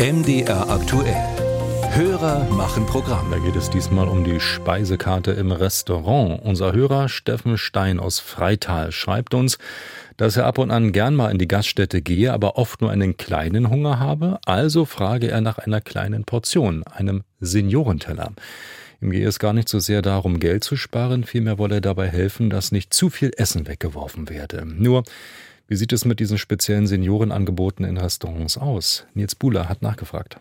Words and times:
MDR 0.00 0.70
aktuell. 0.70 1.14
Hörer 1.90 2.48
machen 2.48 2.86
Programm. 2.86 3.30
Da 3.30 3.36
geht 3.36 3.54
es 3.54 3.68
diesmal 3.68 4.08
um 4.08 4.24
die 4.24 4.40
Speisekarte 4.40 5.32
im 5.32 5.52
Restaurant. 5.52 6.40
Unser 6.42 6.72
Hörer 6.72 7.10
Steffen 7.10 7.58
Stein 7.58 8.00
aus 8.00 8.18
Freital 8.18 8.92
schreibt 8.92 9.34
uns, 9.34 9.58
dass 10.16 10.38
er 10.38 10.46
ab 10.46 10.56
und 10.56 10.70
an 10.70 10.92
gern 10.92 11.14
mal 11.14 11.30
in 11.30 11.36
die 11.36 11.46
Gaststätte 11.46 12.00
gehe, 12.00 12.32
aber 12.32 12.56
oft 12.56 12.80
nur 12.80 12.90
einen 12.90 13.18
kleinen 13.18 13.68
Hunger 13.68 13.98
habe. 13.98 14.38
Also 14.46 14.86
frage 14.86 15.30
er 15.30 15.42
nach 15.42 15.58
einer 15.58 15.82
kleinen 15.82 16.24
Portion, 16.24 16.82
einem 16.84 17.22
Seniorenteller. 17.40 18.32
Ihm 19.02 19.10
gehe 19.10 19.28
es 19.28 19.38
gar 19.38 19.52
nicht 19.52 19.68
so 19.68 19.80
sehr 19.80 20.00
darum, 20.00 20.40
Geld 20.40 20.64
zu 20.64 20.76
sparen, 20.76 21.24
vielmehr 21.24 21.58
wolle 21.58 21.76
er 21.76 21.80
dabei 21.82 22.08
helfen, 22.08 22.48
dass 22.48 22.72
nicht 22.72 22.94
zu 22.94 23.10
viel 23.10 23.32
Essen 23.36 23.66
weggeworfen 23.66 24.30
werde. 24.30 24.64
Nur, 24.64 25.02
wie 25.70 25.76
sieht 25.76 25.92
es 25.92 26.04
mit 26.04 26.18
diesen 26.18 26.36
speziellen 26.36 26.88
Seniorenangeboten 26.88 27.84
in 27.84 27.96
Restaurants 27.96 28.58
aus? 28.58 29.06
Nils 29.14 29.36
Buhler 29.36 29.68
hat 29.68 29.82
nachgefragt. 29.82 30.40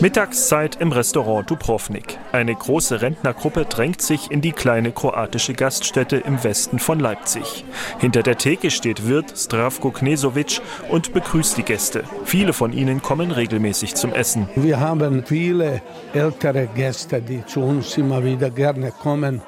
Mittagszeit 0.00 0.80
im 0.80 0.90
Restaurant 0.90 1.48
Dubrovnik. 1.48 2.18
Eine 2.32 2.52
große 2.52 3.00
Rentnergruppe 3.00 3.66
drängt 3.66 4.02
sich 4.02 4.28
in 4.32 4.40
die 4.40 4.50
kleine 4.50 4.90
kroatische 4.90 5.52
Gaststätte 5.52 6.16
im 6.16 6.42
Westen 6.42 6.80
von 6.80 6.98
Leipzig. 6.98 7.64
Hinter 8.00 8.24
der 8.24 8.38
Theke 8.38 8.72
steht 8.72 9.06
Wirt 9.06 9.38
Stravko 9.38 9.92
Knesovic 9.92 10.60
und 10.88 11.12
begrüßt 11.12 11.56
die 11.56 11.62
Gäste. 11.62 12.02
Viele 12.24 12.52
von 12.52 12.72
ihnen 12.72 13.02
kommen 13.02 13.30
regelmäßig 13.30 13.94
zum 13.94 14.12
Essen. 14.12 14.48
Wir 14.56 14.80
haben 14.80 15.24
viele 15.24 15.80
ältere 16.12 16.66
Gäste, 16.74 17.22
die 17.22 17.46
zu 17.46 17.60
uns 17.60 17.96
immer 17.96 18.24
wieder 18.24 18.50
gerne 18.50 18.90
kommen 18.90 19.42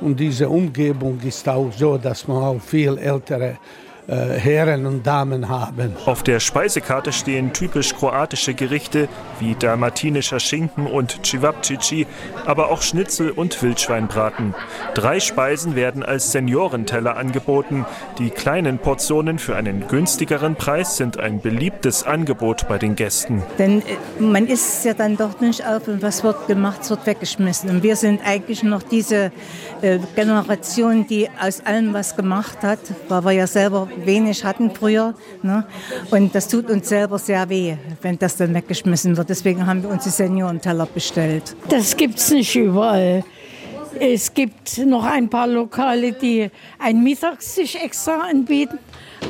und 0.00 0.18
diese 0.18 0.48
Umgebung 0.48 1.20
ist 1.20 1.48
auch 1.48 1.72
so, 1.72 1.96
dass 1.96 2.26
man 2.28 2.42
auch 2.42 2.60
viel 2.60 2.98
ältere 2.98 3.58
Herren 4.06 4.86
und 4.86 5.06
Damen 5.06 5.48
haben. 5.48 5.94
Auf 6.04 6.22
der 6.22 6.38
Speisekarte 6.38 7.12
stehen 7.12 7.52
typisch 7.52 7.94
kroatische 7.94 8.52
Gerichte 8.52 9.08
wie 9.40 9.54
dalmatinischer 9.54 10.40
Schinken 10.40 10.86
und 10.86 11.24
Cevapcici, 11.24 12.06
aber 12.44 12.70
auch 12.70 12.82
Schnitzel 12.82 13.30
und 13.30 13.62
Wildschweinbraten. 13.62 14.54
Drei 14.94 15.20
Speisen 15.20 15.74
werden 15.74 16.02
als 16.02 16.32
Seniorenteller 16.32 17.16
angeboten. 17.16 17.86
Die 18.18 18.30
kleinen 18.30 18.78
Portionen 18.78 19.38
für 19.38 19.56
einen 19.56 19.88
günstigeren 19.88 20.56
Preis 20.56 20.96
sind 20.96 21.18
ein 21.18 21.40
beliebtes 21.40 22.04
Angebot 22.04 22.68
bei 22.68 22.78
den 22.78 22.96
Gästen. 22.96 23.42
Denn 23.58 23.80
äh, 23.80 24.22
man 24.22 24.46
isst 24.46 24.84
ja 24.84 24.94
dann 24.94 25.16
doch 25.16 25.40
nicht 25.40 25.66
auf 25.66 25.88
und 25.88 26.02
was 26.02 26.22
wird 26.22 26.46
gemacht, 26.46 26.88
wird 26.90 27.06
weggeschmissen. 27.06 27.70
Und 27.70 27.82
wir 27.82 27.96
sind 27.96 28.20
eigentlich 28.24 28.62
noch 28.62 28.82
diese 28.82 29.32
äh, 29.80 29.98
Generation, 30.14 31.06
die 31.06 31.28
aus 31.40 31.64
allem 31.64 31.94
was 31.94 32.16
gemacht 32.16 32.58
hat, 32.62 32.80
weil 33.08 33.24
wir 33.24 33.32
ja 33.32 33.46
selber 33.46 33.88
wenig 34.04 34.44
hatten 34.44 34.70
früher. 34.70 35.14
Ne? 35.42 35.64
Und 36.10 36.34
das 36.34 36.48
tut 36.48 36.70
uns 36.70 36.88
selber 36.88 37.18
sehr 37.18 37.48
weh, 37.48 37.76
wenn 38.02 38.18
das 38.18 38.36
dann 38.36 38.54
weggeschmissen 38.54 39.16
wird. 39.16 39.28
Deswegen 39.28 39.66
haben 39.66 39.82
wir 39.82 39.90
uns 39.90 40.04
die 40.04 40.10
Seniorenteller 40.10 40.86
bestellt. 40.86 41.56
Das 41.68 41.96
gibt 41.96 42.18
es 42.18 42.30
nicht 42.30 42.54
überall. 42.56 43.24
Es 44.00 44.34
gibt 44.34 44.78
noch 44.78 45.04
ein 45.04 45.28
paar 45.30 45.46
Lokale, 45.46 46.12
die 46.12 46.50
einen 46.78 47.04
Mittagstisch 47.04 47.76
extra 47.76 48.20
anbieten. 48.22 48.78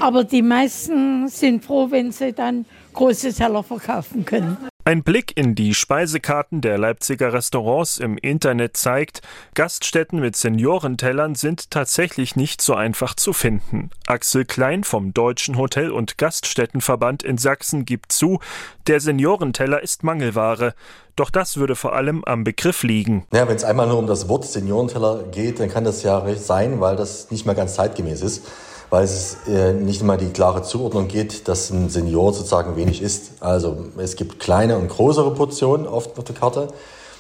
Aber 0.01 0.25
die 0.25 0.43
meisten 0.43 1.29
sind 1.29 1.65
froh, 1.65 1.91
wenn 1.91 2.11
sie 2.13 2.33
dann 2.33 2.65
große 2.93 3.33
Teller 3.33 3.63
verkaufen 3.63 4.25
können. 4.25 4.57
Ein 4.87 5.03
Blick 5.03 5.35
in 5.35 5.55
die 5.55 5.73
Speisekarten 5.73 6.61
der 6.61 6.77
Leipziger 6.77 7.33
Restaurants 7.33 7.97
im 7.97 8.19
Internet 8.19 8.77
zeigt, 8.77 9.23
Gaststätten 9.55 10.21
mit 10.21 10.37
Seniorentellern 10.37 11.37
sind 11.37 11.71
tatsächlich 11.71 12.37
nicht 12.37 12.61
so 12.61 12.75
einfach 12.75 13.15
zu 13.15 13.33
finden. 13.33 13.89
Axel 14.07 14.45
Klein 14.45 14.85
vom 14.85 15.15
Deutschen 15.15 15.57
Hotel- 15.57 15.91
und 15.91 16.19
Gaststättenverband 16.19 17.23
in 17.23 17.39
Sachsen 17.39 17.87
gibt 17.87 18.13
zu, 18.13 18.41
der 18.87 19.01
Seniorenteller 19.01 19.83
ist 19.83 20.05
Mangelware. 20.05 20.75
Doch 21.17 21.31
das 21.31 21.57
würde 21.57 21.77
vor 21.77 21.95
allem 21.95 22.23
am 22.27 22.45
Begriff 22.45 22.83
liegen. 22.83 23.27
Ja, 23.33 23.49
wenn 23.49 23.57
es 23.57 23.65
einmal 23.65 23.87
nur 23.87 23.99
um 23.99 24.07
das 24.07 24.29
Wort 24.29 24.45
Seniorenteller 24.45 25.23
geht, 25.33 25.61
dann 25.61 25.71
kann 25.71 25.85
das 25.85 26.03
ja 26.03 26.19
recht 26.19 26.43
sein, 26.43 26.81
weil 26.81 26.97
das 26.97 27.31
nicht 27.31 27.47
mehr 27.47 27.55
ganz 27.55 27.77
zeitgemäß 27.77 28.21
ist 28.21 28.43
weil 28.91 29.05
es 29.05 29.39
äh, 29.49 29.73
nicht 29.73 30.01
immer 30.01 30.17
die 30.17 30.31
klare 30.31 30.63
Zuordnung 30.63 31.09
geht, 31.09 31.49
dass 31.49 31.71
ein 31.71 31.89
Senior 31.89 32.33
sozusagen 32.33 32.77
wenig 32.77 33.03
isst. 33.03 33.43
Also 33.43 33.87
es 33.99 34.17
gibt 34.17 34.41
kleine 34.41 34.79
und 34.79 34.89
größere 34.89 35.35
Portionen 35.35 35.87
oft 35.87 36.19
auf 36.19 36.25
der 36.25 36.35
Karte. 36.35 36.69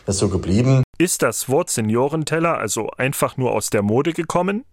Das 0.07 0.17
ist 0.17 0.21
so 0.21 0.29
geblieben. 0.29 0.85
Ist 0.97 1.23
das 1.23 1.49
Wort 1.49 1.71
Seniorenteller 1.71 2.57
also 2.57 2.89
einfach 2.99 3.37
nur 3.37 3.51
aus 3.53 3.69
der 3.69 3.83
Mode 3.83 4.13
gekommen? 4.13 4.65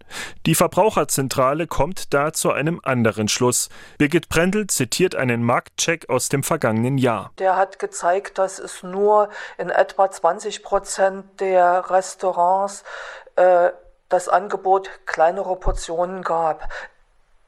Die 0.45 0.53
Verbraucherzentrale 0.53 1.65
kommt 1.65 2.13
da 2.13 2.31
zu 2.31 2.51
einem 2.51 2.79
anderen 2.83 3.27
Schluss. 3.27 3.69
Birgit 3.97 4.29
Brendel 4.29 4.67
zitiert 4.67 5.15
einen 5.15 5.43
Marktcheck 5.43 6.09
aus 6.09 6.29
dem 6.29 6.43
vergangenen 6.43 6.99
Jahr. 6.99 7.31
Der 7.39 7.55
hat 7.55 7.79
gezeigt, 7.79 8.37
dass 8.37 8.59
es 8.59 8.83
nur 8.83 9.29
in 9.57 9.69
etwa 9.69 10.11
20 10.11 10.61
Prozent 10.61 11.25
der 11.39 11.89
Restaurants 11.89 12.83
äh, 13.35 13.69
das 14.11 14.29
Angebot 14.29 14.89
kleinerer 15.05 15.55
Portionen 15.55 16.21
gab 16.21 16.67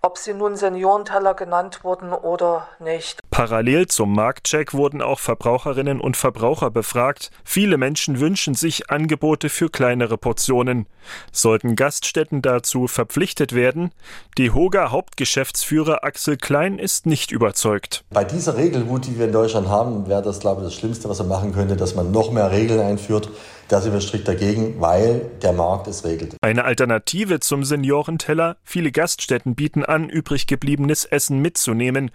ob 0.03 0.17
sie 0.17 0.33
nun 0.33 0.57
Seniorenteller 0.57 1.33
genannt 1.33 1.85
wurden 1.85 2.13
oder 2.13 2.67
nicht. 2.79 3.21
Parallel 3.33 3.87
zum 3.87 4.13
Marktcheck 4.13 4.75
wurden 4.75 5.01
auch 5.01 5.17
Verbraucherinnen 5.17 5.99
und 5.99 6.15
Verbraucher 6.15 6.69
befragt. 6.69 7.31
Viele 7.43 7.77
Menschen 7.79 8.19
wünschen 8.19 8.53
sich 8.53 8.91
Angebote 8.91 9.49
für 9.49 9.69
kleinere 9.69 10.19
Portionen. 10.19 10.85
Sollten 11.31 11.75
Gaststätten 11.75 12.43
dazu 12.43 12.85
verpflichtet 12.85 13.55
werden? 13.55 13.89
Die 14.37 14.51
Hoga 14.51 14.91
Hauptgeschäftsführer 14.91 16.03
Axel 16.03 16.37
Klein 16.37 16.77
ist 16.77 17.07
nicht 17.07 17.31
überzeugt. 17.31 18.05
Bei 18.11 18.23
dieser 18.23 18.55
Regelwut, 18.55 19.07
die 19.07 19.17
wir 19.17 19.25
in 19.25 19.31
Deutschland 19.31 19.67
haben, 19.67 20.07
wäre 20.07 20.21
das, 20.21 20.39
glaube 20.39 20.61
ich, 20.61 20.67
das 20.67 20.75
Schlimmste, 20.75 21.09
was 21.09 21.17
man 21.17 21.29
machen 21.29 21.53
könnte, 21.53 21.75
dass 21.75 21.95
man 21.95 22.11
noch 22.11 22.31
mehr 22.31 22.51
Regeln 22.51 22.81
einführt. 22.81 23.31
Da 23.67 23.81
sind 23.81 23.93
wir 23.93 24.01
strikt 24.01 24.27
dagegen, 24.27 24.79
weil 24.79 25.31
der 25.41 25.53
Markt 25.53 25.87
es 25.87 26.05
regelt. 26.05 26.35
Eine 26.41 26.65
Alternative 26.65 27.39
zum 27.39 27.63
Seniorenteller. 27.63 28.57
Viele 28.63 28.91
Gaststätten 28.91 29.55
bieten 29.55 29.83
an, 29.83 30.07
übrig 30.07 30.45
gebliebenes 30.45 31.05
Essen 31.05 31.39
mitzunehmen. 31.39 32.11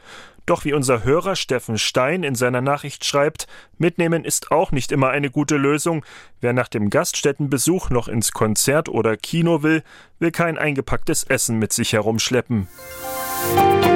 Doch 0.48 0.64
wie 0.64 0.72
unser 0.72 1.04
Hörer 1.04 1.36
Steffen 1.36 1.76
Stein 1.76 2.22
in 2.22 2.34
seiner 2.34 2.62
Nachricht 2.62 3.04
schreibt, 3.04 3.46
mitnehmen 3.76 4.24
ist 4.24 4.50
auch 4.50 4.72
nicht 4.72 4.92
immer 4.92 5.10
eine 5.10 5.30
gute 5.30 5.58
Lösung. 5.58 6.06
Wer 6.40 6.54
nach 6.54 6.68
dem 6.68 6.88
Gaststättenbesuch 6.88 7.90
noch 7.90 8.08
ins 8.08 8.32
Konzert 8.32 8.88
oder 8.88 9.18
Kino 9.18 9.62
will, 9.62 9.82
will 10.18 10.30
kein 10.30 10.56
eingepacktes 10.56 11.24
Essen 11.24 11.58
mit 11.58 11.74
sich 11.74 11.92
herumschleppen. 11.92 12.66
Musik 13.54 13.87